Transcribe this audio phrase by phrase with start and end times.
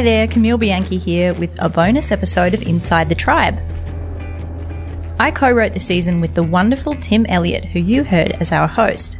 [0.00, 3.58] Hi there, Camille Bianchi here with a bonus episode of Inside the Tribe.
[5.18, 8.66] I co wrote the season with the wonderful Tim Elliott, who you heard as our
[8.66, 9.18] host.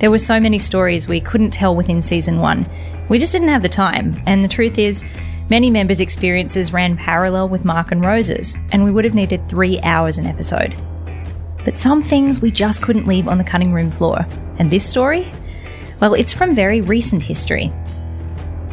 [0.00, 2.68] There were so many stories we couldn't tell within season one.
[3.08, 5.04] We just didn't have the time, and the truth is,
[5.48, 9.78] many members' experiences ran parallel with Mark and Rose's, and we would have needed three
[9.82, 10.76] hours an episode.
[11.64, 14.26] But some things we just couldn't leave on the cutting room floor.
[14.58, 15.32] And this story?
[16.00, 17.72] Well, it's from very recent history.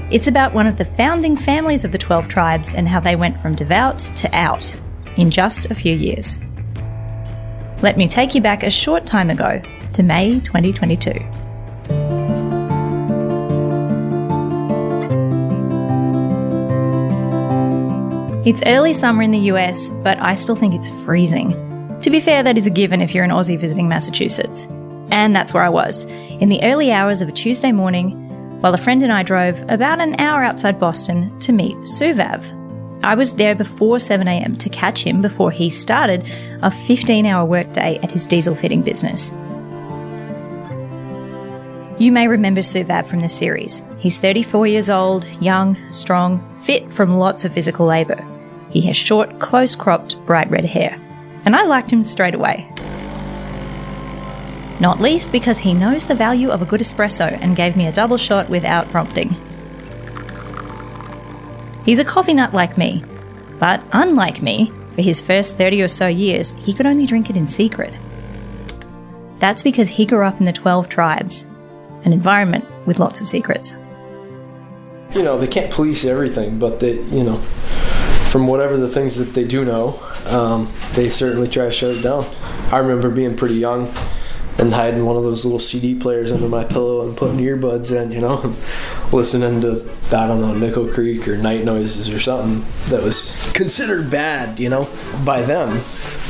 [0.10, 3.38] It's about one of the founding families of the 12 tribes and how they went
[3.42, 4.80] from devout to out
[5.18, 6.40] in just a few years.
[7.82, 11.12] Let me take you back a short time ago to May 2022.
[18.50, 21.52] It's early summer in the US, but I still think it's freezing.
[22.00, 24.68] To be fair, that is a given if you're an Aussie visiting Massachusetts.
[25.12, 28.27] And that's where I was, in the early hours of a Tuesday morning,
[28.62, 32.54] while a friend and I drove about an hour outside Boston to meet Suvav.
[33.04, 36.28] I was there before 7am to catch him before he started
[36.62, 39.34] a 15 hour workday at his diesel fitting business.
[42.00, 43.84] You may remember Suvav from the series.
[44.00, 48.24] He's 34 years old, young, strong, fit from lots of physical labour.
[48.70, 51.00] He has short, close cropped, bright red hair.
[51.46, 52.72] And I liked him straight away.
[54.80, 57.92] Not least because he knows the value of a good espresso and gave me a
[57.92, 59.36] double shot without prompting.
[61.84, 63.04] He's a coffee nut like me,
[63.60, 67.38] but unlike me, for his first 30 or so years, he could only drink it
[67.38, 67.94] in secret.
[69.40, 71.48] That's because he grew up in the 12 tribes
[72.04, 73.76] an environment with lots of secrets.
[75.14, 77.38] You know, they can't police everything, but they, you know,
[78.30, 82.02] from whatever the things that they do know, um, they certainly try to shut it
[82.02, 82.26] down.
[82.72, 83.92] I remember being pretty young
[84.60, 88.12] and hiding one of those little CD players under my pillow and putting earbuds in,
[88.12, 88.38] you know,
[89.16, 94.10] listening to, I don't know, Nickel Creek or Night Noises or something that was considered
[94.10, 94.90] bad, you know,
[95.24, 95.84] by them.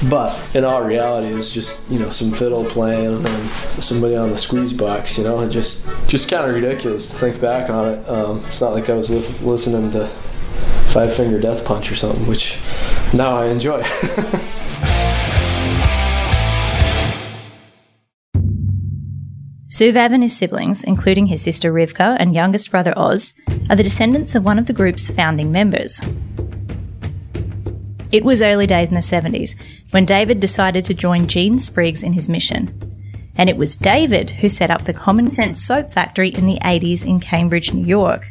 [0.10, 3.50] But in all reality, it was just, you know, some fiddle playing and
[3.82, 7.40] somebody on the squeeze box, you know, and just, just kind of ridiculous to think
[7.40, 8.10] back on it.
[8.10, 10.08] Um, it's not like I was li- listening to
[10.88, 12.60] Five Finger Death Punch or something, which
[13.14, 13.84] now I enjoy.
[19.78, 23.36] Suvav and his siblings, including his sister Rivkah and youngest brother Oz,
[23.70, 26.02] are the descendants of one of the group's founding members.
[28.12, 29.56] It was early days in the 70s
[29.92, 32.74] when David decided to join Gene Spriggs in his mission.
[33.36, 37.06] And it was David who set up the Common Sense Soap Factory in the 80s
[37.06, 38.28] in Cambridge, New York.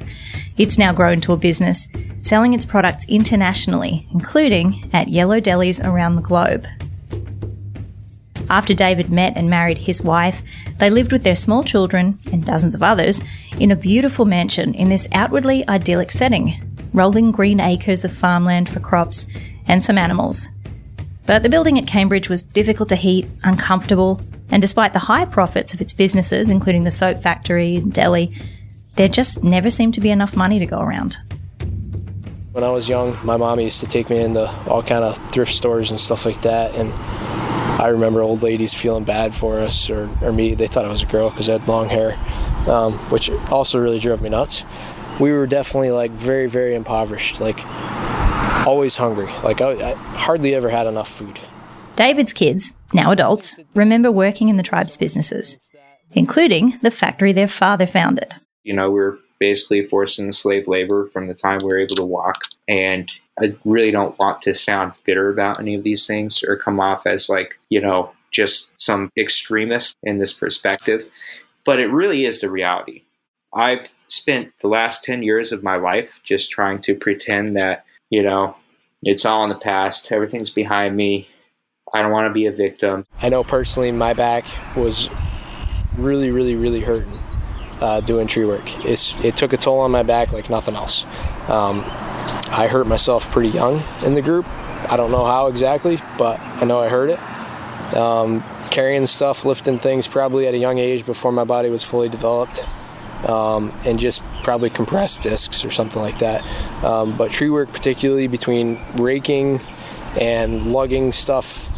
[0.56, 1.86] It's now grown to a business,
[2.22, 6.66] selling its products internationally, including at yellow delis around the globe.
[8.48, 10.42] After David met and married his wife,
[10.78, 13.22] they lived with their small children and dozens of others
[13.58, 16.54] in a beautiful mansion in this outwardly idyllic setting,
[16.92, 19.26] rolling green acres of farmland for crops
[19.66, 20.48] and some animals.
[21.26, 24.20] But the building at Cambridge was difficult to heat, uncomfortable,
[24.50, 28.32] and despite the high profits of its businesses, including the soap factory and deli,
[28.96, 31.18] there just never seemed to be enough money to go around.
[32.52, 35.52] When I was young, my mom used to take me into all kind of thrift
[35.52, 36.92] stores and stuff like that, and
[37.78, 40.54] I remember old ladies feeling bad for us or, or me.
[40.54, 42.16] They thought I was a girl because I had long hair,
[42.68, 44.64] um, which also really drove me nuts.
[45.20, 47.64] We were definitely like very, very impoverished, like
[48.66, 49.30] always hungry.
[49.44, 51.38] Like I, I hardly ever had enough food.
[51.96, 55.58] David's kids, now adults, remember working in the tribe's businesses,
[56.12, 58.34] including the factory their father founded.
[58.64, 61.96] You know, we were basically forced into slave labor from the time we were able
[61.96, 62.44] to walk.
[62.68, 63.10] And
[63.40, 67.06] I really don't want to sound bitter about any of these things or come off
[67.06, 71.06] as like, you know, just some extremist in this perspective.
[71.64, 73.02] But it really is the reality.
[73.54, 78.22] I've spent the last 10 years of my life just trying to pretend that, you
[78.22, 78.56] know,
[79.02, 81.28] it's all in the past, everything's behind me.
[81.94, 83.06] I don't want to be a victim.
[83.22, 84.44] I know personally my back
[84.76, 85.08] was
[85.96, 87.18] really, really, really hurting
[87.80, 88.64] uh, doing tree work.
[88.84, 91.04] It's, it took a toll on my back like nothing else.
[91.48, 91.84] Um,
[92.48, 94.46] I hurt myself pretty young in the group.
[94.90, 97.96] I don't know how exactly, but I know I hurt it.
[97.96, 102.08] Um, carrying stuff, lifting things probably at a young age before my body was fully
[102.08, 102.66] developed.
[103.26, 106.44] Um, and just probably compressed discs or something like that.
[106.84, 109.58] Um, but tree work, particularly between raking
[110.20, 111.70] and lugging stuff,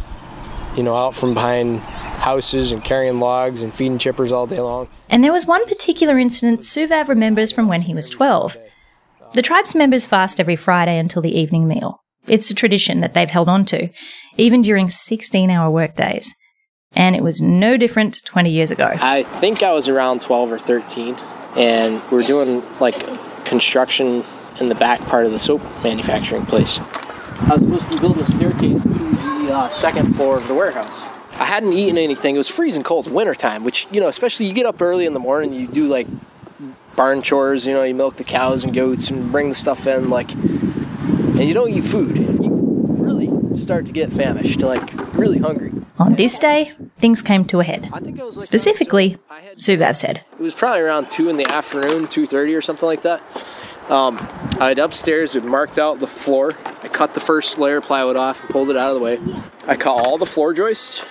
[0.75, 4.89] you know, out from behind houses and carrying logs and feeding chippers all day long.
[5.09, 8.57] And there was one particular incident Suvav remembers from when he was 12.
[9.33, 12.01] The tribe's members fast every Friday until the evening meal.
[12.27, 13.89] It's a tradition that they've held on to,
[14.37, 16.35] even during 16 hour workdays.
[16.93, 18.91] And it was no different 20 years ago.
[18.99, 21.15] I think I was around 12 or 13,
[21.55, 22.95] and we are doing like
[23.45, 24.23] construction
[24.59, 26.79] in the back part of the soap manufacturing place.
[26.79, 30.55] I was supposed to be building a staircase to the uh, second floor of the
[30.55, 31.03] warehouse.
[31.39, 32.33] I hadn't eaten anything.
[32.33, 35.13] It was freezing cold, it's wintertime, which, you know, especially you get up early in
[35.13, 36.07] the morning, you do like
[36.99, 40.09] barn chores, you know, you milk the cows and goats and bring the stuff in,
[40.09, 42.17] like, and you don't eat food.
[42.17, 42.49] You
[42.89, 45.71] really start to get famished, like, really hungry.
[45.97, 47.89] On this day, things came to a head.
[47.93, 49.17] I think I was like Specifically,
[49.55, 50.25] Suvav said.
[50.33, 53.21] it was probably around two in the afternoon, two thirty or something like that.
[53.89, 54.17] Um,
[54.59, 56.53] I had upstairs had marked out the floor.
[56.83, 59.19] I cut the first layer of plywood off and pulled it out of the way.
[59.65, 61.01] I cut all the floor joists.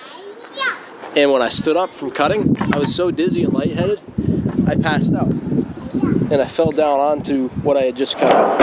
[1.15, 3.99] And when I stood up from cutting, I was so dizzy and lightheaded,
[4.67, 5.33] I passed out.
[6.31, 8.61] And I fell down onto what I had just cut.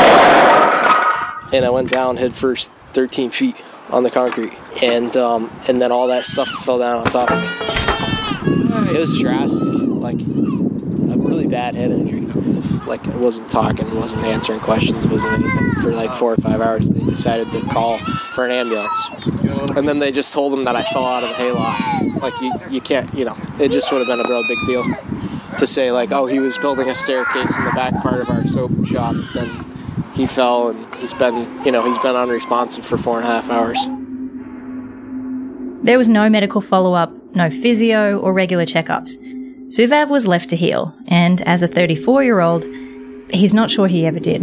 [1.52, 3.56] And I went down head first 13 feet
[3.90, 4.52] on the concrete.
[4.82, 8.94] And um, and then all that stuff fell down on top of me.
[8.94, 9.62] It was drastic.
[9.62, 12.20] Like a really bad head injury.
[12.86, 16.88] Like I wasn't talking, wasn't answering questions, wasn't anything for like four or five hours.
[16.88, 20.84] They decided to call for an ambulance, and then they just told them that I
[20.84, 22.22] fell out of the hayloft.
[22.22, 24.84] Like you, you can't, you know, it just would have been a real big deal
[25.58, 28.46] to say like, oh, he was building a staircase in the back part of our
[28.46, 29.48] soap shop, then
[30.14, 33.50] he fell and he's been, you know, he's been unresponsive for four and a half
[33.50, 33.78] hours.
[35.84, 39.16] There was no medical follow up, no physio or regular checkups.
[39.68, 42.64] Suvav was left to heal, and as a 34 year old,
[43.30, 44.42] he's not sure he ever did.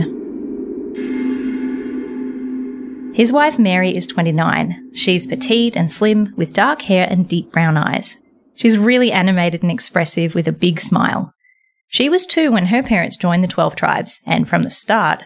[3.15, 4.91] His wife Mary is 29.
[4.93, 8.19] She's petite and slim with dark hair and deep brown eyes.
[8.55, 11.33] She's really animated and expressive with a big smile.
[11.87, 15.23] She was two when her parents joined the 12 tribes, and from the start,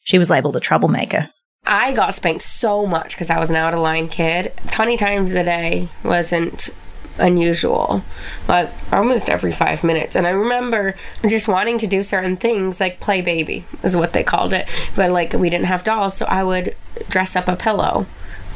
[0.00, 1.30] she was labeled a troublemaker.
[1.66, 4.52] I got spanked so much because I was an out of line kid.
[4.70, 6.70] 20 times a day wasn't
[7.18, 8.02] unusual.
[8.46, 10.16] Like almost every five minutes.
[10.16, 10.94] And I remember
[11.26, 14.68] just wanting to do certain things, like play baby is what they called it.
[14.96, 16.74] But like we didn't have dolls, so I would
[17.08, 18.06] dress up a pillow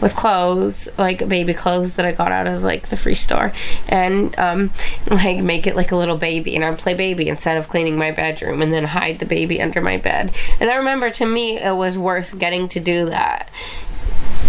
[0.03, 3.53] with clothes, like baby clothes that I got out of like the free store,
[3.89, 4.71] and um,
[5.11, 8.11] like make it like a little baby, and I'd play baby instead of cleaning my
[8.11, 10.37] bedroom, and then hide the baby under my bed.
[10.61, 13.51] And I remember to me it was worth getting to do that.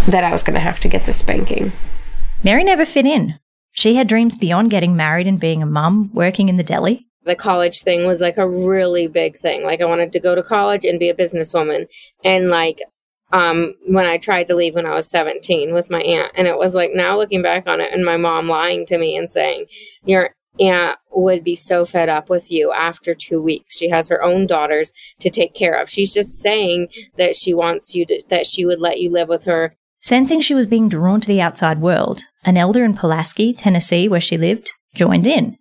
[0.08, 1.72] That I was going to have to get the spanking.
[2.44, 3.40] Mary never fit in.
[3.72, 7.08] She had dreams beyond getting married and being a mum, working in the deli.
[7.26, 9.64] the college thing was like a really big thing.
[9.64, 11.88] Like I wanted to go to college and be a businesswoman.
[12.24, 12.82] And like
[13.34, 16.58] um when I tried to leave when I was 17 with my aunt and it
[16.58, 19.66] was like now looking back on it and my mom lying to me and saying
[20.06, 23.76] your aunt would be so fed up with you after 2 weeks.
[23.76, 25.90] She has her own daughters to take care of.
[25.90, 29.44] She's just saying that she wants you to that she would let you live with
[29.46, 34.10] her Sensing she was being drawn to the outside world, an elder in Pulaski, Tennessee,
[34.10, 35.58] where she lived, joined in,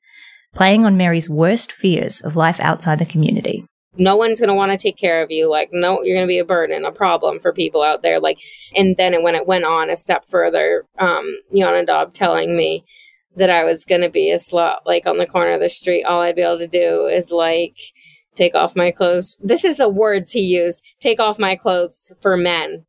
[0.52, 3.64] playing on Mary's worst fears of life outside the community.
[3.96, 5.48] No one's going to want to take care of you.
[5.48, 8.20] Like no you're going to be a burden a problem for people out there.
[8.20, 8.38] Like
[8.76, 12.84] and then it, when it went on a step further um Yonadab telling me
[13.34, 16.04] that i was going to be a slut like on the corner of the street
[16.04, 17.78] all i'd be able to do is like
[18.34, 19.37] take off my clothes.
[19.42, 22.84] This is the words he used take off my clothes for men.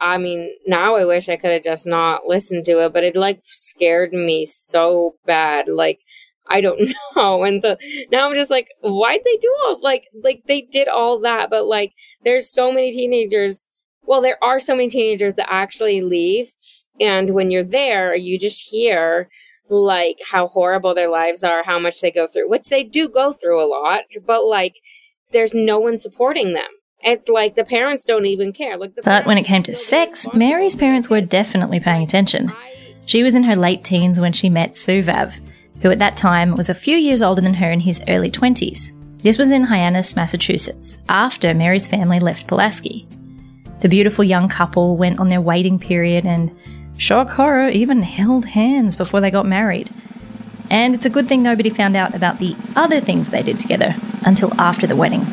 [0.00, 3.16] I mean now i wish i could have just not listened to it but it
[3.16, 5.68] like scared me so bad.
[5.68, 6.00] Like
[6.48, 7.44] I don't know.
[7.44, 7.76] And so
[8.10, 11.66] now I'm just like, why'd they do all like like they did all that, but
[11.66, 11.92] like
[12.24, 13.66] there's so many teenagers.
[14.02, 16.54] Well, there are so many teenagers that actually leave,
[16.98, 19.28] and when you're there, you just hear
[19.68, 23.32] like how horrible their lives are, how much they go through, which they do go
[23.32, 24.80] through a lot, but like
[25.32, 26.68] there's no one supporting them.
[27.00, 28.76] It's like the parents don't even care.
[28.76, 32.52] Like the But when it came to sex, Mary's parents were definitely paying attention.
[33.06, 35.34] She was in her late teens when she met Suvav,
[35.82, 38.92] who at that time was a few years older than her in his early 20s.
[39.22, 43.06] This was in Hyannis, Massachusetts, after Mary's family left Pulaski.
[43.80, 46.56] The beautiful young couple went on their waiting period and,
[46.96, 49.90] shock horror, even held hands before they got married.
[50.70, 53.94] And it's a good thing nobody found out about the other things they did together
[54.24, 55.26] until after the wedding.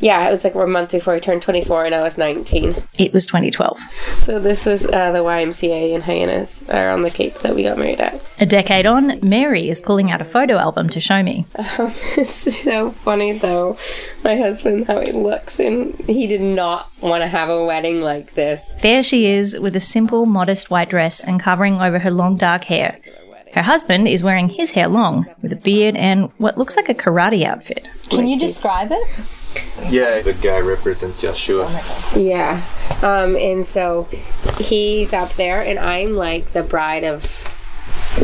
[0.00, 2.82] Yeah, it was like a month before I turned 24 and I was 19.
[2.98, 3.78] It was 2012.
[4.20, 7.78] So this was uh, the YMCA in Hyannis, or on the Cape that we got
[7.78, 8.22] married at.
[8.40, 11.46] A decade on, Mary is pulling out a photo album to show me.
[11.58, 13.76] it's so funny though,
[14.24, 18.34] my husband, how he looks, and he did not want to have a wedding like
[18.34, 18.74] this.
[18.80, 22.64] There she is with a simple, modest white dress and covering over her long dark
[22.64, 22.98] hair.
[23.52, 26.94] Her husband is wearing his hair long, with a beard and what looks like a
[26.94, 27.90] karate outfit.
[28.08, 29.26] Can you describe it?
[29.88, 31.68] Yeah, the guy represents Yeshua.
[32.16, 32.62] Yeah.
[33.02, 34.08] Um, and so
[34.58, 37.24] he's up there, and I'm like the bride of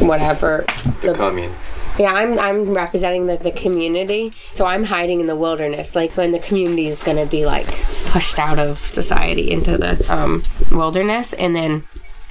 [0.00, 0.64] whatever.
[1.02, 1.54] The commune.
[1.98, 4.32] Yeah, I'm I'm representing the, the community.
[4.52, 5.96] So I'm hiding in the wilderness.
[5.96, 7.66] Like when the community is gonna be like
[8.10, 11.84] pushed out of society into the um, wilderness and then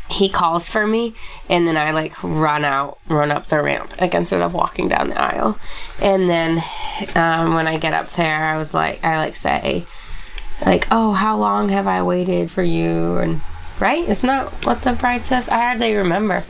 [0.09, 1.15] he calls for me
[1.49, 5.09] and then I like run out, run up the ramp like instead of walking down
[5.09, 5.57] the aisle.
[6.01, 6.63] And then
[7.15, 9.85] um, when I get up there I was like I like say
[10.65, 13.17] like, oh, how long have I waited for you?
[13.17, 13.41] And
[13.79, 14.07] right?
[14.07, 15.49] Isn't that what the bride says?
[15.49, 16.43] I hardly remember.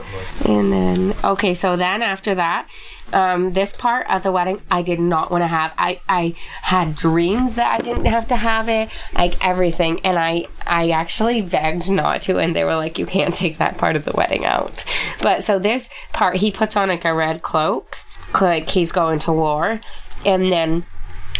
[0.46, 2.68] And then, okay, so then after that,
[3.14, 5.74] um, this part of the wedding, I did not want to have.
[5.78, 10.02] I, I had dreams that I didn't have to have it, like everything.
[10.02, 13.78] And I, I actually begged not to, and they were like, you can't take that
[13.78, 14.86] part of the wedding out.
[15.22, 17.98] But so this part, he puts on like a red cloak,
[18.42, 19.80] like he's going to war.
[20.26, 20.86] And then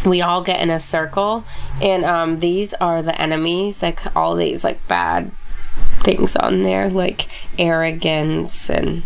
[0.04, 1.44] we all get in a circle
[1.80, 5.30] and um, these are the enemies like all these like bad
[6.06, 7.26] things on there like
[7.58, 9.02] arrogance and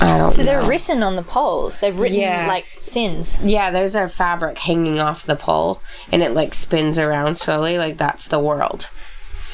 [0.00, 1.78] I don't So they're written on the poles.
[1.78, 2.46] They've written Yeah.
[2.46, 3.40] like sins.
[3.42, 5.80] Yeah, there's a fabric hanging off the pole
[6.12, 8.84] and it like spins around slowly, like that's the world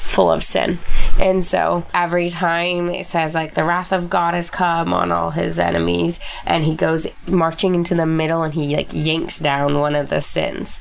[0.03, 0.77] full of sin.
[1.19, 5.31] And so every time it says like the wrath of God has come on all
[5.31, 9.95] his enemies and he goes marching into the middle and he like yanks down one
[9.95, 10.79] of the sins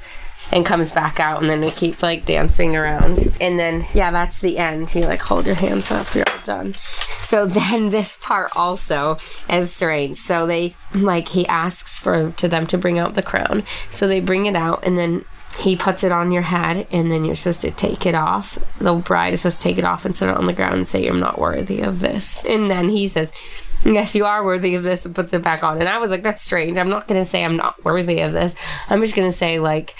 [0.54, 3.34] and comes back out and then we keep like dancing around.
[3.40, 4.94] And then yeah that's the end.
[4.94, 6.74] You like hold your hands up you're all done.
[7.20, 9.18] So then this part also
[9.50, 10.16] is strange.
[10.16, 13.64] So they like he asks for to them to bring out the crown.
[13.90, 15.24] So they bring it out and then
[15.58, 18.56] he puts it on your head and then you're supposed to take it off.
[18.78, 20.88] The bride is supposed to take it off and set it on the ground and
[20.88, 22.44] say i'm not worthy of this.
[22.44, 23.32] And then he says
[23.84, 25.80] yes you are worthy of this and puts it back on.
[25.80, 26.78] And i was like that's strange.
[26.78, 28.54] I'm not going to say i'm not worthy of this.
[28.88, 29.96] I'm just going to say like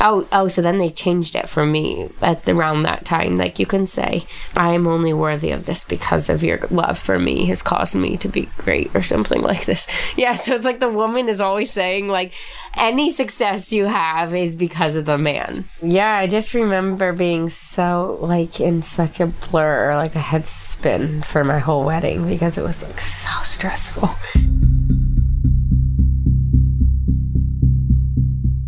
[0.00, 3.36] Oh, oh, so then they changed it for me at the, around that time.
[3.36, 4.24] Like you can say,
[4.56, 8.16] I am only worthy of this because of your love for me has caused me
[8.18, 9.86] to be great or something like this.
[10.16, 12.32] Yeah, so it's like the woman is always saying, like,
[12.76, 15.64] any success you have is because of the man.
[15.82, 21.22] Yeah, I just remember being so, like, in such a blur, like a head spin
[21.22, 24.10] for my whole wedding because it was, like, so stressful.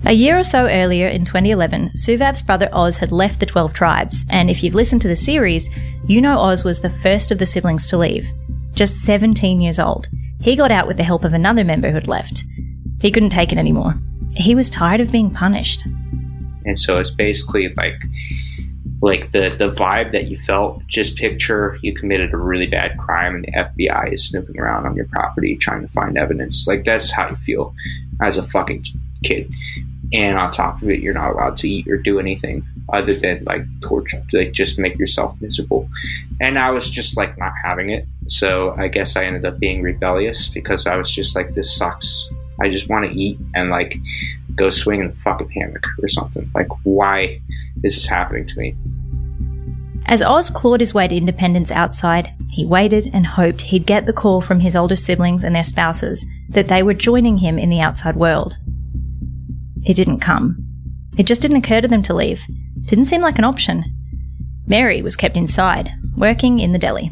[0.05, 4.27] A year or so earlier in 2011, Suvav's brother Oz had left the 12 tribes,
[4.31, 5.71] and if you've listened to the series,
[6.09, 8.29] you know Oz was the first of the siblings to leave.
[8.75, 10.09] Just 17 years old.
[10.41, 12.45] He got out with the help of another member who'd left.
[13.01, 13.95] He couldn't take it anymore.
[14.35, 15.85] He was tired of being punished.
[16.65, 18.01] and so it's basically like
[19.03, 23.35] like the the vibe that you felt just picture you committed a really bad crime
[23.35, 27.11] and the FBI is snooping around on your property trying to find evidence like that's
[27.13, 27.75] how you feel
[28.21, 28.85] as a fucking
[29.25, 29.51] kid
[30.13, 33.43] and on top of it you're not allowed to eat or do anything other than
[33.45, 35.89] like torture like just make yourself miserable
[36.41, 39.83] and I was just like not having it so I guess I ended up being
[39.83, 42.29] rebellious because I was just like this sucks
[42.61, 43.99] I just want to eat and like
[44.55, 46.51] go swing in the fucking hammock or something.
[46.55, 47.41] Like, why
[47.83, 48.75] is this happening to me?
[50.07, 54.13] As Oz clawed his way to independence outside, he waited and hoped he'd get the
[54.13, 57.81] call from his older siblings and their spouses that they were joining him in the
[57.81, 58.57] outside world.
[59.85, 60.57] It didn't come.
[61.19, 62.43] It just didn't occur to them to leave.
[62.87, 63.85] Didn't seem like an option.
[64.67, 67.11] Mary was kept inside, working in the deli.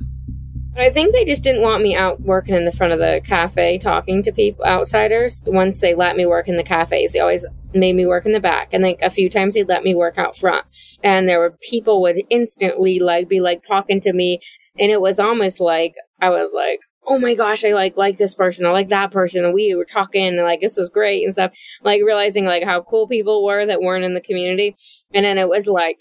[0.77, 3.77] I think they just didn't want me out working in the front of the cafe
[3.77, 5.43] talking to people, outsiders.
[5.47, 8.41] Once they let me work in the cafes, they always made me work in the
[8.41, 8.69] back.
[8.73, 10.65] And like a few times they'd let me work out front.
[11.03, 14.41] And there were people would instantly like be like talking to me.
[14.79, 18.35] And it was almost like I was like, oh my gosh, I like like this
[18.35, 19.45] person, I like that person.
[19.45, 21.53] And we were talking and like this was great and stuff.
[21.83, 24.77] Like realizing like how cool people were that weren't in the community.
[25.13, 26.01] And then it was like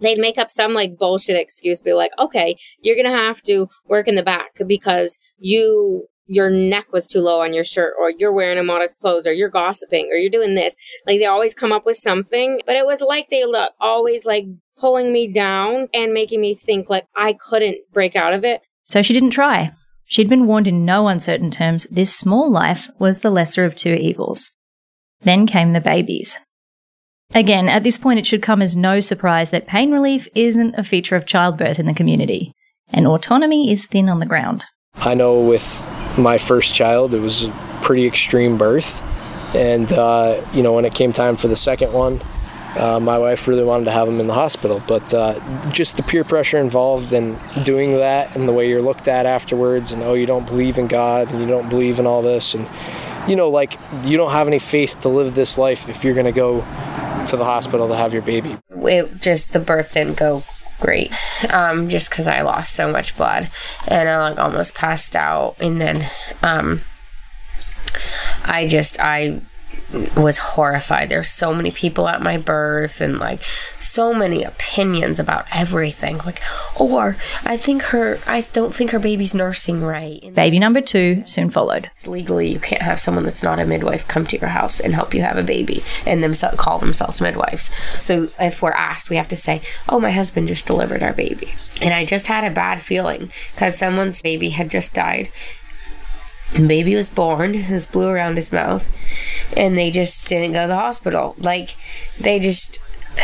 [0.00, 4.08] they'd make up some like bullshit excuse, be like, okay, you're gonna have to work
[4.08, 8.32] in the back because you your neck was too low on your shirt, or you're
[8.32, 10.76] wearing immodest clothes, or you're gossiping, or you're doing this.
[11.04, 14.44] Like they always come up with something, but it was like they look always like
[14.78, 18.62] pulling me down and making me think like I couldn't break out of it.
[18.84, 19.72] So she didn't try.
[20.10, 23.92] She'd been warned in no uncertain terms this small life was the lesser of two
[23.92, 24.50] evils.
[25.20, 26.40] Then came the babies.
[27.32, 30.82] Again, at this point, it should come as no surprise that pain relief isn't a
[30.82, 32.52] feature of childbirth in the community,
[32.88, 34.66] and autonomy is thin on the ground.
[34.96, 35.80] I know with
[36.18, 37.50] my first child, it was a
[37.80, 39.00] pretty extreme birth.
[39.54, 42.20] And, uh, you know, when it came time for the second one,
[42.76, 44.82] uh, my wife really wanted to have him in the hospital.
[44.86, 49.08] But uh, just the peer pressure involved in doing that and the way you're looked
[49.08, 52.22] at afterwards, and oh, you don't believe in God and you don't believe in all
[52.22, 52.54] this.
[52.54, 52.68] And,
[53.28, 56.26] you know, like, you don't have any faith to live this life if you're going
[56.26, 56.60] to go
[57.26, 58.56] to the hospital to have your baby.
[58.70, 60.42] it just the birth didn't go
[60.80, 61.12] great
[61.52, 63.50] um just because i lost so much blood
[63.86, 66.10] and i like almost passed out and then
[66.42, 66.80] um
[68.44, 69.40] I just, I
[70.16, 71.08] was horrified.
[71.08, 73.42] There's so many people at my birth and like
[73.80, 76.18] so many opinions about everything.
[76.18, 76.40] Like,
[76.78, 80.34] or I think her, I don't think her baby's nursing right.
[80.34, 81.90] Baby number two soon followed.
[82.06, 85.14] Legally, you can't have someone that's not a midwife come to your house and help
[85.14, 87.70] you have a baby and them call themselves midwives.
[87.98, 91.54] So if we're asked, we have to say, "Oh, my husband just delivered our baby,"
[91.82, 95.30] and I just had a bad feeling because someone's baby had just died
[96.54, 98.88] baby was born, it was blue around his mouth,
[99.56, 101.34] and they just didn't go to the hospital.
[101.38, 101.76] Like
[102.18, 102.80] they just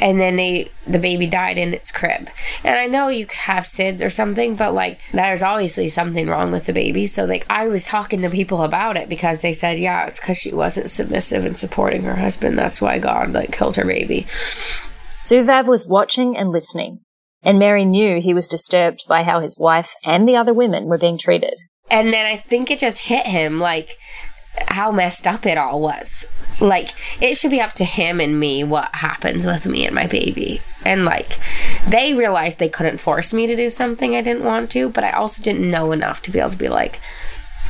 [0.00, 2.30] and then they the baby died in its crib.
[2.64, 6.50] And I know you could have SIDS or something, but like there's obviously something wrong
[6.50, 7.06] with the baby.
[7.06, 10.38] So like I was talking to people about it because they said, yeah, it's because
[10.38, 12.58] she wasn't submissive and supporting her husband.
[12.58, 14.26] That's why God like killed her baby.
[15.26, 17.00] Suvav was watching and listening,
[17.42, 20.98] and Mary knew he was disturbed by how his wife and the other women were
[20.98, 21.54] being treated.
[21.90, 23.98] And then I think it just hit him like
[24.68, 26.26] how messed up it all was.
[26.60, 26.90] Like,
[27.22, 30.60] it should be up to him and me what happens with me and my baby.
[30.84, 31.38] And like,
[31.88, 35.12] they realized they couldn't force me to do something I didn't want to, but I
[35.12, 37.00] also didn't know enough to be able to be like,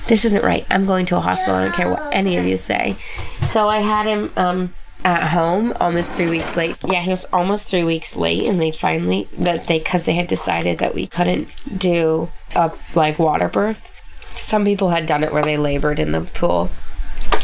[0.09, 0.67] this isn't right.
[0.71, 1.55] I'm going to a hospital.
[1.55, 2.97] I don't care what any of you say.
[3.43, 4.75] So I had him um,
[5.05, 6.77] at home almost three weeks late.
[6.85, 10.27] Yeah, he was almost three weeks late, and they finally that they because they had
[10.27, 11.49] decided that we couldn't
[11.79, 13.93] do a like water birth
[14.37, 16.71] some people had done it where they labored in the pool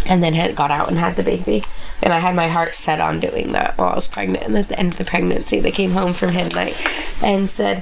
[0.09, 1.63] and then had got out and had the baby.
[2.03, 4.45] And I had my heart set on doing that while I was pregnant.
[4.45, 6.77] And at the end of the pregnancy, they came home from midnight
[7.23, 7.79] and said,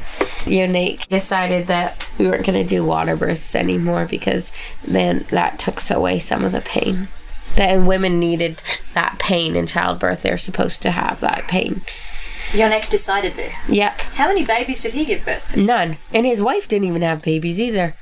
[0.46, 4.52] Yoneq decided that we weren't going to do water births anymore because
[4.86, 7.08] then that took away some of the pain.
[7.56, 8.62] That women needed
[8.94, 10.22] that pain in childbirth.
[10.22, 11.82] They're supposed to have that pain.
[12.50, 13.68] Yoneq decided this.
[13.68, 13.98] Yep.
[14.14, 15.60] How many babies did he give birth to?
[15.60, 15.96] None.
[16.12, 17.94] And his wife didn't even have babies either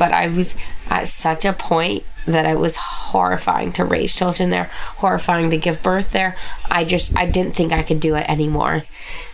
[0.00, 0.56] but I was
[0.88, 5.82] at such a point that it was horrifying to raise children there, horrifying to give
[5.82, 6.36] birth there.
[6.70, 8.84] I just I didn't think I could do it anymore.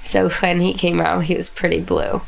[0.02, 2.22] So when he came out, he was pretty blue.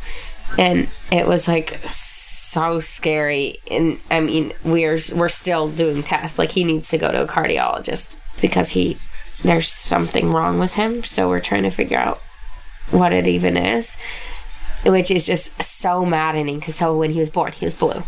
[0.56, 6.38] And it was like so scary and I mean, we're we're still doing tests.
[6.38, 8.98] Like he needs to go to a cardiologist because he
[9.42, 12.18] there's something wrong with him, so we're trying to figure out
[12.92, 13.96] what it even is.
[14.86, 18.04] Which is just so maddening because so when he was born, he was blue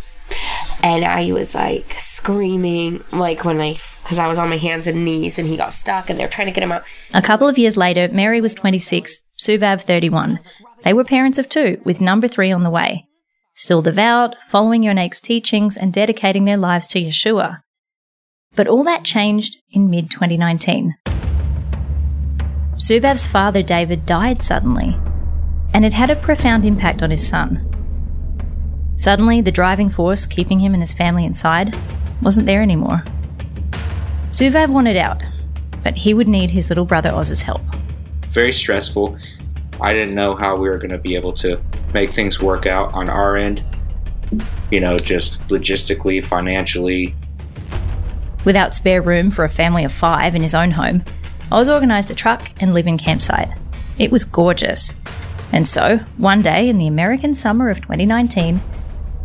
[0.82, 5.04] and I was like screaming, like when I, because I was on my hands and
[5.04, 6.84] knees and he got stuck and they're trying to get him out.
[7.12, 10.40] A couple of years later, Mary was 26, Suvav 31.
[10.82, 13.06] They were parents of two, with number three on the way.
[13.54, 17.58] Still devout, following Yoneq's teachings and dedicating their lives to Yeshua.
[18.54, 20.94] But all that changed in mid 2019.
[22.76, 24.96] Suvav's father, David, died suddenly,
[25.74, 27.69] and it had a profound impact on his son.
[29.00, 31.74] Suddenly, the driving force keeping him and his family inside
[32.20, 33.02] wasn't there anymore.
[34.30, 35.22] Suvav wanted out,
[35.82, 37.62] but he would need his little brother Oz's help.
[38.26, 39.16] Very stressful.
[39.80, 41.58] I didn't know how we were going to be able to
[41.94, 43.64] make things work out on our end.
[44.70, 47.14] You know, just logistically, financially.
[48.44, 51.06] Without spare room for a family of five in his own home,
[51.50, 53.48] Oz organised a truck and living campsite.
[53.96, 54.92] It was gorgeous.
[55.52, 58.60] And so, one day in the American summer of 2019,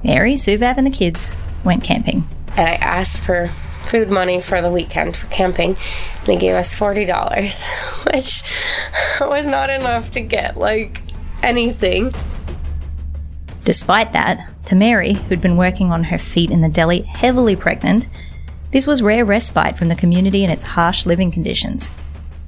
[0.06, 1.32] Mary, Suvav, and the kids
[1.64, 2.28] went camping.
[2.56, 3.50] And I asked for
[3.86, 5.78] food money for the weekend for camping.
[6.26, 7.66] They gave us $40,
[8.14, 8.44] which
[9.28, 11.02] was not enough to get like
[11.42, 12.14] anything.
[13.64, 18.08] Despite that, to Mary, who'd been working on her feet in the deli, heavily pregnant,
[18.72, 21.90] this was rare respite from the community and its harsh living conditions.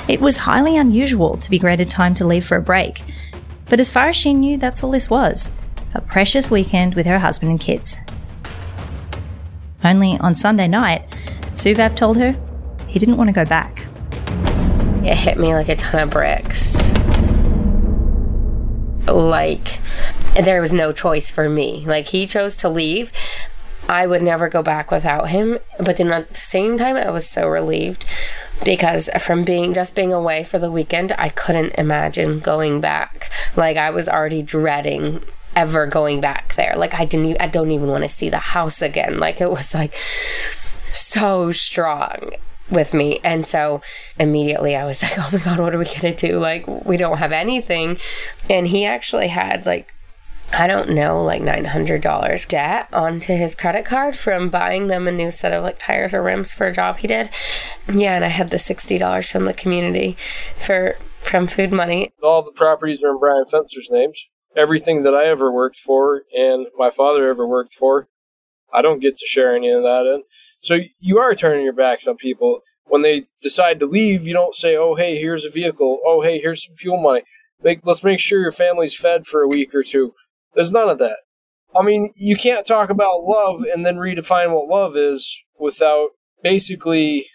[0.07, 3.01] It was highly unusual to be granted time to leave for a break,
[3.65, 5.51] but as far as she knew, that's all this was
[5.97, 7.97] a precious weekend with her husband and kids.
[9.83, 11.09] Only on Sunday night,
[11.53, 12.35] Suvav told her
[12.87, 13.87] he didn't want to go back.
[15.03, 16.91] It hit me like a ton of bricks.
[19.07, 19.79] Like,
[20.35, 21.83] there was no choice for me.
[21.85, 23.11] Like, he chose to leave.
[23.89, 25.57] I would never go back without him.
[25.79, 28.05] But then at the same time, I was so relieved
[28.63, 33.31] because from being just being away for the weekend, I couldn't imagine going back.
[33.55, 35.23] Like, I was already dreading
[35.57, 36.75] ever going back there.
[36.77, 39.17] Like I didn't I don't even want to see the house again.
[39.27, 39.93] Like it was like
[40.93, 42.31] so strong
[42.69, 43.19] with me.
[43.23, 43.81] And so
[44.19, 46.39] immediately I was like, "Oh my god, what are we going to do?
[46.39, 47.97] Like we don't have anything."
[48.49, 49.93] And he actually had like
[50.53, 55.29] I don't know, like $900 debt onto his credit card from buying them a new
[55.29, 57.29] set of like tires or rims for a job he did.
[57.91, 60.15] Yeah, and I had the $60 from the community
[60.55, 62.11] for from food money.
[62.23, 66.67] All the properties are in Brian Fenster's names everything that I ever worked for and
[66.77, 68.07] my father ever worked for.
[68.73, 70.23] I don't get to share any of that And
[70.59, 72.61] So you are turning your backs on people.
[72.85, 75.99] When they decide to leave, you don't say, "Oh, hey, here's a vehicle.
[76.05, 77.23] Oh, hey, here's some fuel money.
[77.61, 80.13] Make, let's make sure your family's fed for a week or two.
[80.53, 81.17] There's none of that.
[81.75, 86.09] I mean, you can't talk about love and then redefine what love is without
[86.41, 87.27] basically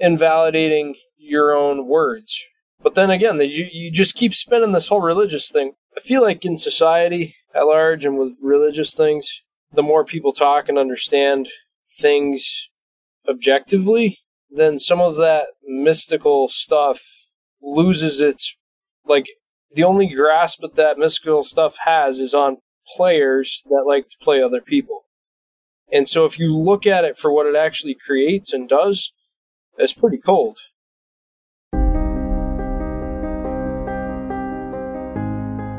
[0.00, 2.44] invalidating your own words.
[2.82, 5.72] But then again, you, you just keep spinning this whole religious thing.
[5.98, 10.68] I feel like in society at large and with religious things, the more people talk
[10.68, 11.48] and understand
[12.00, 12.68] things
[13.28, 17.02] objectively, then some of that mystical stuff
[17.60, 18.56] loses its
[19.06, 19.26] like
[19.74, 22.58] the only grasp that that mystical stuff has is on
[22.96, 25.02] players that like to play other people.
[25.92, 29.12] And so if you look at it for what it actually creates and does,
[29.76, 30.58] it's pretty cold.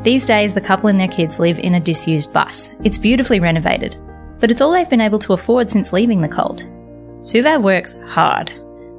[0.09, 2.75] These days, the couple and their kids live in a disused bus.
[2.83, 3.95] It's beautifully renovated,
[4.39, 6.65] but it's all they've been able to afford since leaving the cult.
[7.21, 8.51] Suvav works hard.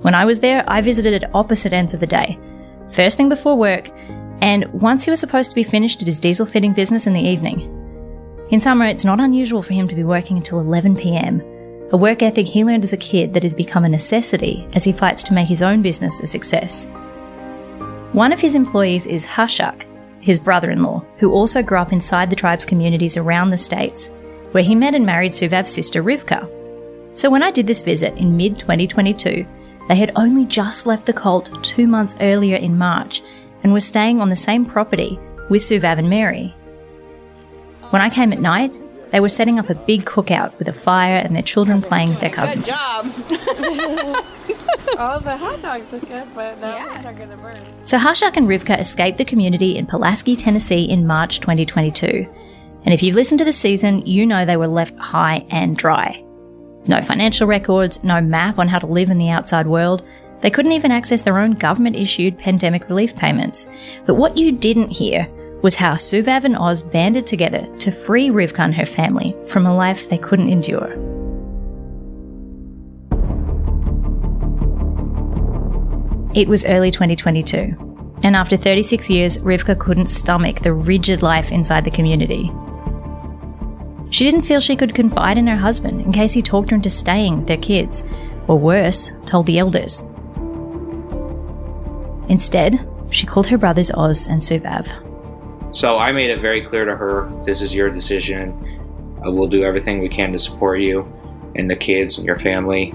[0.03, 2.39] When I was there, I visited at opposite ends of the day.
[2.93, 3.91] First thing before work,
[4.41, 7.21] and once he was supposed to be finished at his diesel fitting business in the
[7.21, 7.59] evening.
[8.51, 11.41] In summer, it's not unusual for him to be working until 11 pm,
[11.91, 14.93] a work ethic he learned as a kid that has become a necessity as he
[14.93, 16.87] fights to make his own business a success.
[18.13, 19.90] One of his employees is Hashak,
[20.21, 24.11] his brother in law, who also grew up inside the tribe's communities around the states,
[24.53, 26.49] where he met and married Suvav's sister Rivkah.
[27.19, 29.47] So when I did this visit in mid 2022,
[29.89, 33.23] they had only just left the cult two months earlier in March
[33.63, 36.55] and were staying on the same property with Suvav and Mary.
[37.91, 38.73] When I came at night,
[39.11, 42.21] they were setting up a big cookout with a fire and their children playing with
[42.21, 42.65] their cousins.
[42.65, 44.25] Good job.
[44.99, 47.57] All the hot dogs look good, but that ones are gonna burn.
[47.83, 52.27] So Hashak and Rivkah escaped the community in Pulaski, Tennessee in March 2022.
[52.85, 56.25] And if you've listened to the season, you know they were left high and dry.
[56.87, 60.05] No financial records, no map on how to live in the outside world.
[60.41, 63.69] They couldn't even access their own government issued pandemic relief payments.
[64.07, 65.29] But what you didn't hear
[65.63, 69.77] was how Suvav and Oz banded together to free Rivkah and her family from a
[69.77, 71.10] life they couldn't endure.
[76.33, 81.85] It was early 2022, and after 36 years, Rivkah couldn't stomach the rigid life inside
[81.85, 82.53] the community.
[84.11, 86.89] She didn't feel she could confide in her husband in case he talked her into
[86.89, 88.05] staying with their kids,
[88.47, 90.05] or worse, told the elders.
[92.29, 94.87] Instead, she called her brothers Oz and Suvav.
[95.75, 98.55] So I made it very clear to her this is your decision.
[99.25, 101.13] We'll do everything we can to support you
[101.57, 102.95] and the kids and your family.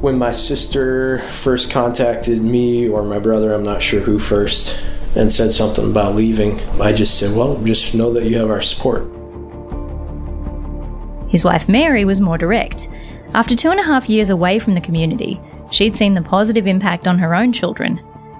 [0.00, 4.82] When my sister first contacted me or my brother, I'm not sure who first,
[5.14, 8.62] and said something about leaving, I just said, well, just know that you have our
[8.62, 9.02] support.
[11.28, 12.88] His wife Mary was more direct.
[13.34, 15.38] After two and a half years away from the community,
[15.70, 17.98] she'd seen the positive impact on her own children,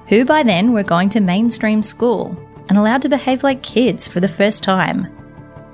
[0.09, 2.35] who by then were going to mainstream school
[2.71, 5.15] and allowed to behave like kids for the first time.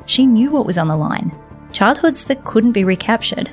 [0.07, 1.31] She knew what was on the line
[1.73, 3.53] childhoods that couldn't be recaptured.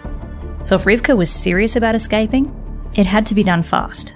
[0.64, 2.52] So if Rivkah was serious about escaping,
[2.96, 4.16] it had to be done fast.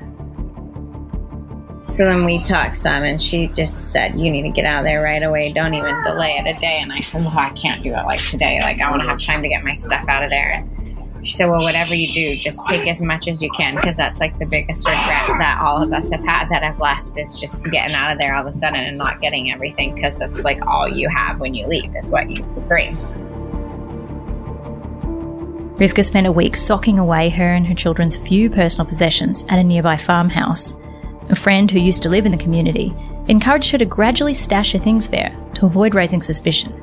[1.90, 4.86] So then we talked some, and she just said, "You need to get out of
[4.86, 5.52] there right away.
[5.54, 8.20] Don't even delay it a day." And I said, "Well, I can't do it like
[8.20, 8.60] today.
[8.62, 10.66] Like I want to have time to get my stuff out of there."
[11.16, 13.96] And she said, "Well, whatever you do, just take as much as you can, because
[13.98, 17.38] that's like the biggest regret that all of us have had that have left is
[17.40, 20.44] just getting out of there all of a sudden and not getting everything, because it's
[20.44, 22.98] like all you have when you leave is what you bring."
[25.78, 29.64] Rivkah spent a week socking away her and her children's few personal possessions at a
[29.64, 30.76] nearby farmhouse.
[31.30, 32.96] A friend who used to live in the community
[33.28, 36.74] encouraged her to gradually stash her things there to avoid raising suspicion.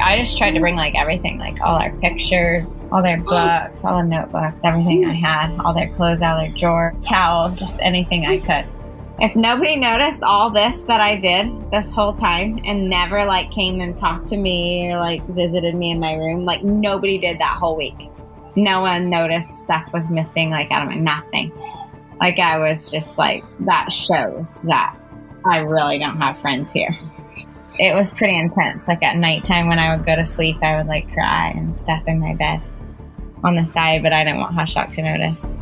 [0.00, 3.96] I just tried to bring like everything, like all our pictures, all their books, all
[3.96, 8.38] the notebooks, everything I had, all their clothes of their drawer, towels, just anything I
[8.38, 8.81] could.
[9.18, 13.80] If nobody noticed all this that I did this whole time and never like came
[13.80, 17.58] and talked to me or like visited me in my room, like nobody did that
[17.58, 18.10] whole week.
[18.56, 21.52] No one noticed stuff was missing like out of my nothing.
[22.20, 24.96] Like I was just like that shows that
[25.44, 26.96] I really don't have friends here.
[27.78, 28.88] It was pretty intense.
[28.88, 32.02] Like at nighttime when I would go to sleep, I would like cry and stuff
[32.06, 32.60] in my bed
[33.44, 35.56] on the side, but I didn't want Hashak to notice.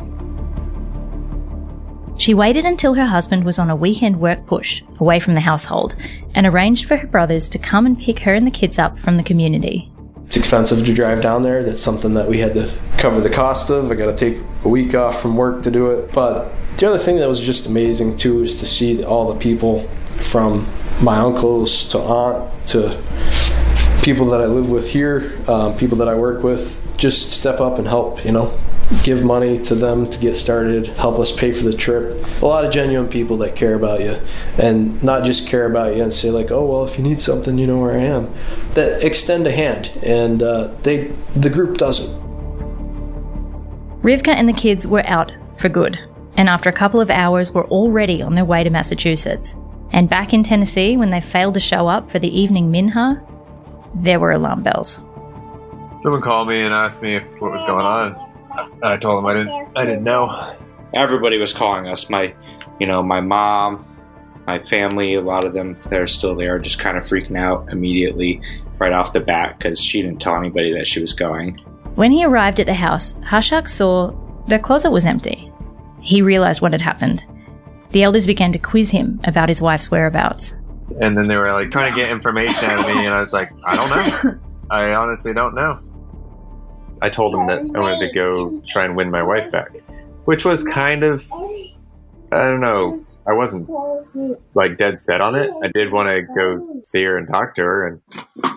[2.21, 5.95] She waited until her husband was on a weekend work push away from the household
[6.35, 9.17] and arranged for her brothers to come and pick her and the kids up from
[9.17, 9.91] the community.
[10.27, 11.63] It's expensive to drive down there.
[11.63, 13.89] That's something that we had to cover the cost of.
[13.89, 16.13] I got to take a week off from work to do it.
[16.13, 19.87] But the other thing that was just amazing too is to see all the people
[20.19, 20.67] from
[21.01, 23.01] my uncles to aunt to
[24.03, 27.79] people that I live with here, um, people that I work with, just step up
[27.79, 28.23] and help.
[28.23, 28.59] You know,
[29.03, 32.25] give money to them to get started, help us pay for the trip.
[32.41, 34.19] A lot of genuine people that care about you,
[34.57, 37.57] and not just care about you and say like, "Oh well, if you need something,
[37.57, 38.33] you know where I am."
[38.73, 42.21] That extend a hand, and uh, they the group doesn't.
[44.01, 45.99] Rivkah and the kids were out for good,
[46.35, 49.57] and after a couple of hours were already on their way to Massachusetts.
[49.93, 53.21] And back in Tennessee, when they failed to show up for the evening minha,
[53.93, 55.03] there were alarm bells.
[55.97, 58.30] Someone called me and asked me what was going on.
[58.57, 59.77] And I told him I didn't.
[59.77, 60.55] I didn't know.
[60.93, 62.09] Everybody was calling us.
[62.09, 62.33] My,
[62.79, 63.85] you know, my mom,
[64.45, 67.69] my family, a lot of them that are still there, just kind of freaking out
[67.71, 68.41] immediately
[68.79, 71.57] right off the bat because she didn't tell anybody that she was going.
[71.95, 74.13] When he arrived at the house, Hashak saw
[74.47, 75.51] the closet was empty.
[76.01, 77.25] He realized what had happened.
[77.91, 80.57] The elders began to quiz him about his wife's whereabouts.
[80.99, 83.33] And then they were like trying to get information out of me, and I was
[83.33, 84.39] like, I don't know.
[84.69, 85.79] I honestly don't know.
[87.01, 89.71] I told him that I wanted to go try and win my wife back,
[90.25, 91.25] which was kind of,
[92.31, 93.03] I don't know.
[93.27, 93.69] I wasn't
[94.55, 95.51] like dead set on it.
[95.63, 98.01] I did want to go see her and talk to her, and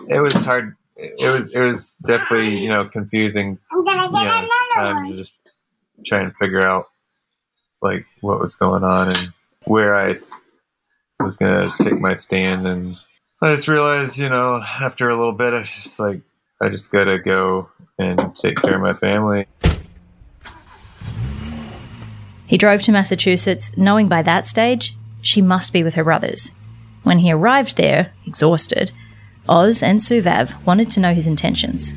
[0.09, 0.75] it was hard.
[0.95, 3.59] It was it was definitely you know confusing.
[3.71, 5.41] You know, time to just
[6.03, 6.89] try and figure out
[7.81, 9.33] like what was going on and
[9.65, 10.17] where I
[11.19, 12.95] was gonna take my stand and
[13.41, 16.21] I just realized, you know, after a little bit I just like
[16.61, 19.47] I just gotta go and take care of my family.
[22.45, 26.51] He drove to Massachusetts, knowing by that stage she must be with her brothers.
[27.03, 28.91] When he arrived there, exhausted,
[29.47, 31.93] Oz and Suvav wanted to know his intentions.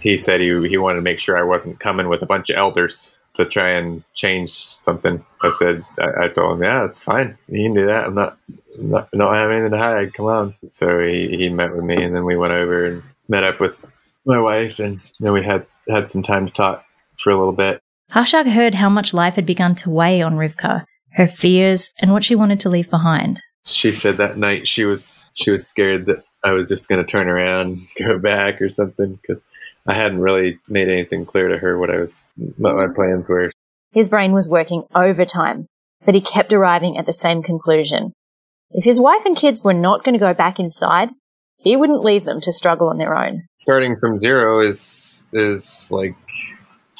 [0.00, 2.56] He said he he wanted to make sure I wasn't coming with a bunch of
[2.56, 5.24] elders to try and change something.
[5.42, 7.38] I said, I, I told him, yeah, that's fine.
[7.48, 8.06] You can do that.
[8.06, 8.36] I'm not,
[8.78, 10.14] I'm not, don't have anything to hide.
[10.14, 10.54] Come on.
[10.66, 13.76] So he, he met with me and then we went over and met up with
[14.26, 16.84] my wife and then we had, had some time to talk
[17.18, 17.80] for a little bit.
[18.12, 22.24] Hashak heard how much life had begun to weigh on Rivkah, her fears, and what
[22.24, 23.40] she wanted to leave behind.
[23.66, 27.10] She said that night she was, she was scared that I was just going to
[27.10, 29.40] turn around, go back or something because
[29.86, 32.24] I hadn't really made anything clear to her what I was,
[32.56, 33.50] what my plans were.
[33.92, 35.66] His brain was working overtime,
[36.04, 38.12] but he kept arriving at the same conclusion.
[38.70, 41.08] If his wife and kids were not going to go back inside,
[41.58, 43.44] he wouldn't leave them to struggle on their own.
[43.58, 46.14] Starting from zero is is like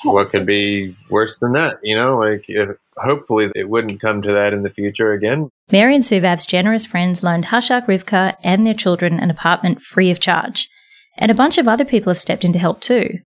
[0.04, 2.18] what could be worse than that, you know?
[2.18, 5.50] Like if, hopefully it wouldn't come to that in the future again.
[5.70, 10.20] Mary and Suvav's generous friends loaned Hashak Rivkah and their children an apartment free of
[10.20, 10.68] charge
[11.16, 13.18] and a bunch of other people have stepped in to help too.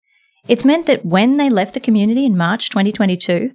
[0.49, 3.53] It's meant that when they left the community in March 2022,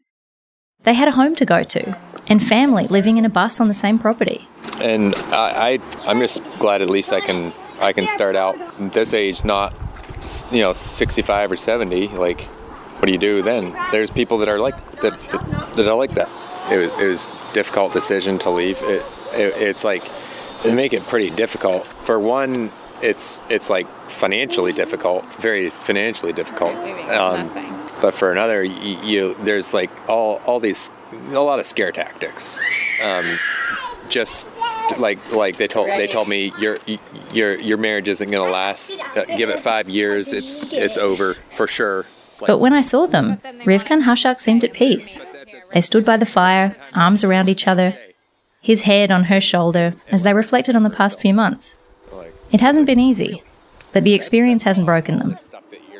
[0.84, 3.74] they had a home to go to and family living in a bus on the
[3.74, 4.48] same property.
[4.82, 9.14] And I, I I'm just glad at least I can I can start out this
[9.14, 9.74] age not
[10.52, 12.42] you know 65 or 70 like
[13.00, 13.76] what do you do then?
[13.92, 16.30] There's people that are like that that, that are like that.
[16.72, 18.82] It was it was difficult decision to leave.
[18.84, 20.04] It, it it's like
[20.64, 21.86] they make it pretty difficult.
[21.88, 26.76] For one it's it's like financially difficult, very financially difficult.
[27.12, 27.50] Um,
[28.02, 30.90] but for another, you, you, there's like all all these
[31.32, 32.60] a lot of scare tactics.
[33.04, 33.40] Um,
[34.08, 34.48] just
[35.00, 36.80] like like they told they told me your
[37.34, 39.00] your your marriage isn't going to last.
[39.16, 42.06] Uh, give it five years, it's it's over for sure.
[42.42, 45.20] Like, but when I saw them, Rivkah and Hashak seemed at peace.
[45.72, 47.98] They stood by the fire, arms around each other,
[48.62, 51.78] his head on her shoulder, as they reflected on the past few months.
[52.52, 53.44] It hasn't been easy,
[53.94, 55.38] but the experience hasn't broken them.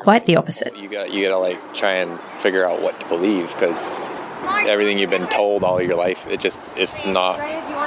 [0.00, 0.76] Quite the opposite.
[0.76, 4.20] You got you got to like try and figure out what to believe because
[4.68, 7.38] everything you've been told all your life it just is not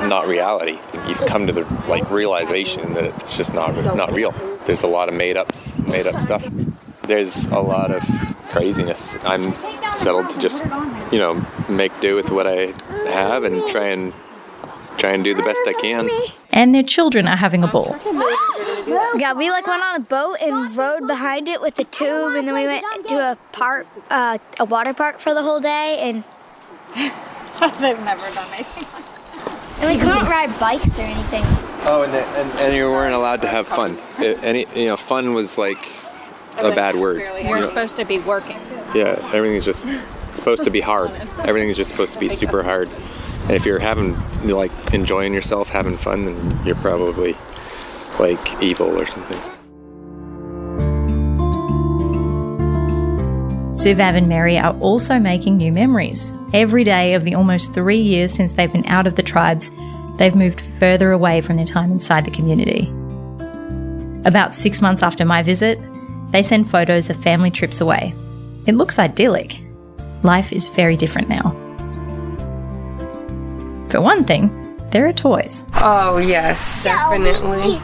[0.07, 0.77] not reality.
[1.07, 4.31] You've come to the like realization that it's just not not real.
[4.65, 6.47] There's a lot of made ups made up stuff.
[7.03, 8.03] There's a lot of
[8.49, 9.17] craziness.
[9.23, 9.53] I'm
[9.93, 10.63] settled to just
[11.12, 12.73] you know make do with what I
[13.12, 14.13] have and try and
[14.97, 16.09] try and do the best I can.
[16.51, 17.95] And their children are having a ball.
[19.17, 22.47] Yeah, we like went on a boat and rode behind it with a tube, and
[22.47, 26.23] then we went to a park, uh, a water park for the whole day, and
[27.80, 28.86] they've never done anything.
[29.80, 31.43] And we couldn't ride bikes or anything.
[31.84, 33.97] Oh, and, the, and, and you weren't allowed to have fun.
[34.17, 35.89] It, any you know, fun was like
[36.58, 37.19] a bad word.
[37.19, 37.62] You're you know?
[37.62, 38.58] supposed to be working.
[38.93, 39.88] Yeah, everything's just
[40.32, 41.12] supposed to be hard.
[41.39, 42.89] Everything's just supposed to be super hard.
[43.43, 47.36] And if you're having like enjoying yourself, having fun, then you're probably
[48.19, 49.58] like evil or something.
[53.79, 56.33] Suvav and Mary are also making new memories.
[56.53, 59.71] Every day of the almost three years since they've been out of the tribes,
[60.17, 62.91] they've moved further away from their time inside the community.
[64.27, 65.79] About six months after my visit,
[66.31, 68.13] they send photos of family trips away.
[68.65, 69.61] It looks idyllic.
[70.23, 71.51] Life is very different now.
[73.87, 74.49] For one thing,
[74.91, 75.63] there are toys.
[75.75, 77.80] Oh, yes, definitely.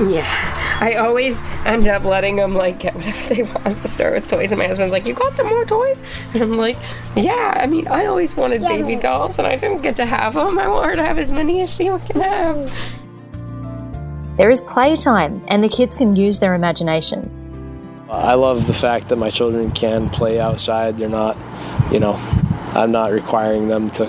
[0.00, 0.26] Yeah.
[0.80, 4.50] I always end up letting them like get whatever they want to start with toys.
[4.50, 6.02] And my husband's like, You got them more toys?
[6.32, 6.76] And I'm like,
[7.16, 7.54] Yeah.
[7.56, 10.58] I mean, I always wanted baby dolls and I didn't get to have them.
[10.58, 13.00] I want her to have as many as she can have.
[14.36, 17.44] There is playtime, and the kids can use their imaginations.
[18.10, 20.98] I love the fact that my children can play outside.
[20.98, 21.36] They're not,
[21.92, 22.14] you know,
[22.74, 24.06] I'm not requiring them to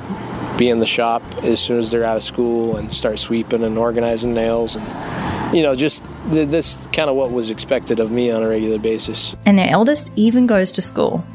[0.58, 3.78] be in the shop as soon as they're out of school and start sweeping and
[3.78, 8.32] organizing nails and, you know, just th- this kind of what was expected of me
[8.32, 9.36] on a regular basis.
[9.46, 11.26] And their eldest even goes to school.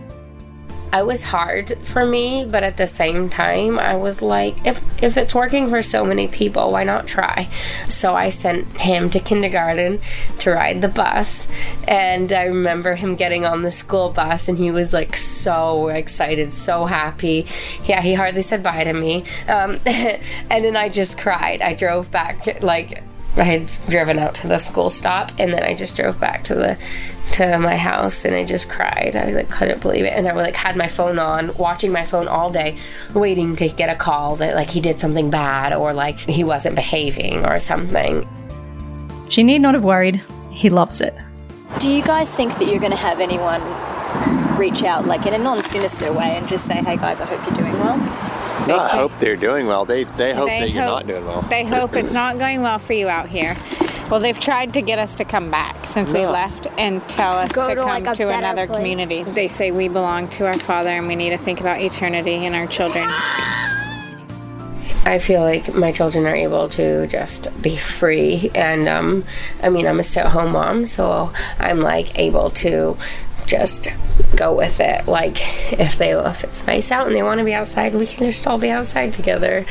[0.92, 5.16] It was hard for me, but at the same time, I was like, if if
[5.16, 7.48] it's working for so many people, why not try?
[7.88, 10.00] So I sent him to kindergarten
[10.38, 11.46] to ride the bus,
[11.86, 16.52] and I remember him getting on the school bus, and he was like so excited,
[16.52, 17.46] so happy.
[17.84, 21.62] Yeah, he hardly said bye to me, um, and then I just cried.
[21.62, 23.02] I drove back like
[23.36, 26.54] I had driven out to the school stop, and then I just drove back to
[26.54, 26.78] the
[27.32, 29.14] to my house, and I just cried.
[29.16, 32.28] I like couldn't believe it, and I like had my phone on, watching my phone
[32.28, 32.76] all day,
[33.14, 36.76] waiting to get a call that like he did something bad or like he wasn't
[36.76, 38.26] behaving or something.
[39.28, 40.22] She need not have worried.
[40.50, 41.14] He loves it.
[41.78, 43.62] Do you guys think that you're going to have anyone
[44.58, 47.54] reach out, like in a non-sinister way, and just say, "Hey guys, I hope you're
[47.56, 47.96] doing well"?
[48.66, 49.84] No, I hope they're doing well.
[49.84, 51.42] They they hope They that you're not doing well.
[51.42, 53.56] They hope it's not going well for you out here.
[54.10, 57.52] Well, they've tried to get us to come back since we left and tell us
[57.52, 58.76] Go to to, come like, a to another place.
[58.78, 59.22] community.
[59.22, 62.56] They say we belong to our Father and we need to think about eternity and
[62.56, 63.06] our children.
[65.04, 69.24] I feel like my children are able to just be free, and um,
[69.62, 72.98] I mean, I'm a stay-at-home mom, so I'm like able to
[73.46, 73.88] just
[74.36, 75.06] go with it.
[75.06, 75.38] Like
[75.72, 78.46] if they if it's nice out and they want to be outside, we can just
[78.46, 79.64] all be outside together.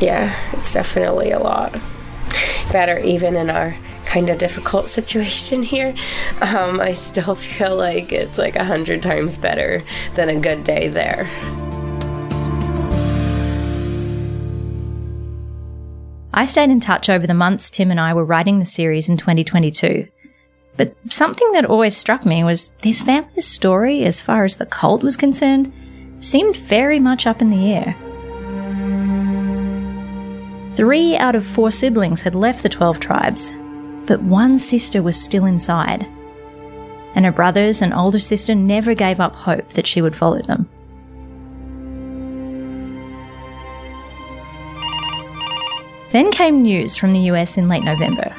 [0.00, 1.78] Yeah, it's definitely a lot
[2.70, 5.94] better, even in our kind of difficult situation here.
[6.40, 9.82] Um, I still feel like it's like a hundred times better
[10.14, 11.30] than a good day there.
[16.34, 19.16] I stayed in touch over the months Tim and I were writing the series in
[19.16, 20.08] 2022.
[20.76, 25.02] But something that always struck me was this family's story, as far as the cult
[25.02, 25.72] was concerned,
[26.20, 27.94] seemed very much up in the air.
[30.74, 33.52] Three out of four siblings had left the 12 tribes,
[34.06, 36.06] but one sister was still inside.
[37.14, 40.66] And her brothers and older sister never gave up hope that she would follow them.
[46.12, 48.34] Then came news from the US in late November.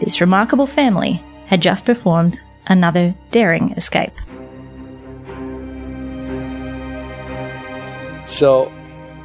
[0.00, 4.12] This remarkable family had just performed another daring escape.
[8.24, 8.72] So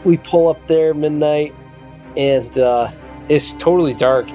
[0.04, 1.54] we pull up there midnight
[2.18, 2.90] and uh,
[3.30, 4.28] it's totally dark.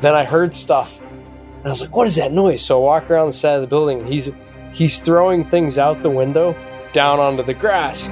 [0.00, 1.00] Then I heard stuff.
[1.00, 2.62] And I was like, what is that noise?
[2.62, 4.30] So I walk around the side of the building and he's
[4.72, 6.54] he's throwing things out the window
[6.92, 8.08] down onto the grass.